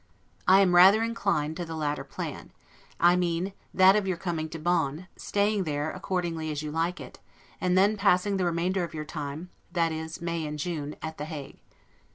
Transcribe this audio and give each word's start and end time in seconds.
I 0.47 0.61
am 0.61 0.73
rather 0.73 1.03
inclined 1.03 1.57
to 1.57 1.63
the 1.63 1.75
latter 1.75 2.03
plan; 2.03 2.51
I 2.99 3.15
mean 3.15 3.53
that 3.71 3.95
of 3.95 4.07
your 4.07 4.17
coming 4.17 4.49
to 4.49 4.57
Bonn, 4.57 5.07
staying 5.15 5.63
there 5.63 5.91
according 5.91 6.39
as 6.49 6.63
you 6.63 6.71
like 6.71 6.99
it, 6.99 7.19
and 7.61 7.77
then 7.77 7.97
passing 7.97 8.37
the 8.37 8.45
remainder 8.45 8.83
of 8.83 8.95
your 8.95 9.05
time, 9.05 9.51
that 9.73 9.91
is 9.91 10.19
May 10.19 10.47
and 10.47 10.57
June, 10.57 10.95
at 11.03 11.19
The 11.19 11.25
Hague. 11.25 11.59